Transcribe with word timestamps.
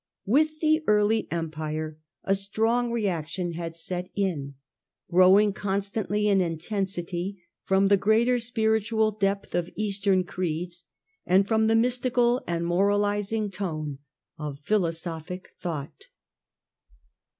With 0.25 0.61
the 0.61 0.83
early 0.87 1.27
Empire 1.29 1.99
a 2.23 2.33
strong 2.33 2.85
Paganism 2.85 2.93
reaction 2.95 3.51
had 3.53 3.75
set 3.75 4.09
in, 4.15 4.55
growing 5.11 5.53
constantly 5.53 6.27
in 6.27 6.39
died 6.39 6.43
hard. 6.45 6.51
intensity 6.53 7.43
from 7.61 7.87
the 7.87 7.97
greater 7.97 8.39
spiritual 8.39 9.11
depth 9.11 9.53
of 9.53 9.69
Eastern 9.75 10.23
creeds 10.23 10.85
and 11.23 11.47
from 11.47 11.67
the 11.67 11.75
mystical 11.75 12.41
and 12.47 12.65
moralizing 12.65 13.51
tone 13.51 13.99
of 14.39 14.57
philosophic 14.59 15.49
thought. 15.59 16.07